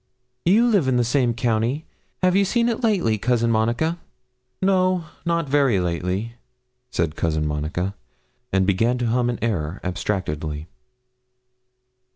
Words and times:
'You 0.45 0.65
live 0.65 0.87
in 0.87 0.97
the 0.97 1.03
same 1.03 1.35
county 1.35 1.85
have 2.23 2.35
you 2.35 2.43
seen 2.43 2.69
it 2.69 2.81
lately, 2.83 3.19
Cousin 3.19 3.51
Monica?' 3.51 3.99
'No, 4.59 5.05
not 5.27 5.47
very 5.47 5.79
lately,' 5.79 6.33
said 6.89 7.15
Cousin 7.15 7.45
Monica, 7.45 7.93
and 8.51 8.65
began 8.65 8.97
to 8.97 9.05
hum 9.05 9.29
an 9.29 9.37
air 9.43 9.79
abstractedly. 9.83 10.67